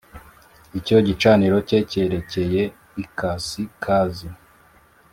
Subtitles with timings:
[0.79, 2.61] icyo gicaniro cye cyerekeye
[3.03, 4.29] ikasikazi